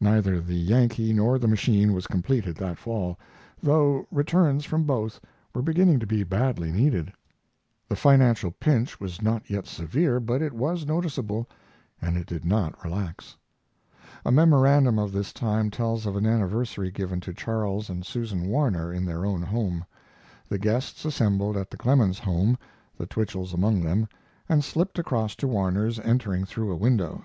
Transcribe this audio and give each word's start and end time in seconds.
Neither 0.00 0.40
the 0.40 0.56
Yankee 0.56 1.12
nor 1.12 1.38
the 1.38 1.46
machine 1.46 1.92
was 1.92 2.08
completed 2.08 2.56
that 2.56 2.76
fall, 2.76 3.16
though 3.62 4.04
returns 4.10 4.64
from 4.64 4.82
both 4.82 5.20
were 5.54 5.62
beginning 5.62 6.00
to 6.00 6.08
be 6.08 6.24
badly 6.24 6.72
needed. 6.72 7.12
The 7.88 7.94
financial 7.94 8.50
pinch 8.50 8.98
was 8.98 9.22
not 9.22 9.48
yet 9.48 9.68
severe, 9.68 10.18
but 10.18 10.42
it 10.42 10.52
was 10.54 10.84
noticeable, 10.88 11.48
and 12.02 12.16
it 12.16 12.26
did 12.26 12.44
not 12.44 12.82
relax. 12.82 13.36
A 14.24 14.32
memorandum 14.32 14.98
of 14.98 15.12
this 15.12 15.32
time 15.32 15.70
tells 15.70 16.04
of 16.04 16.16
an 16.16 16.26
anniversary 16.26 16.90
given 16.90 17.20
to 17.20 17.32
Charles 17.32 17.88
and 17.88 18.04
Susan 18.04 18.48
Warner 18.48 18.92
in 18.92 19.04
their 19.04 19.24
own 19.24 19.42
home. 19.42 19.84
The 20.48 20.58
guests 20.58 21.04
assembled 21.04 21.56
at 21.56 21.70
the 21.70 21.76
Clemens 21.76 22.18
home, 22.18 22.58
the 22.98 23.06
Twichells 23.06 23.54
among 23.54 23.82
them, 23.84 24.08
and 24.48 24.64
slipped 24.64 24.98
across 24.98 25.36
to 25.36 25.46
Warner's, 25.46 26.00
entering 26.00 26.44
through 26.44 26.72
a 26.72 26.76
window. 26.76 27.24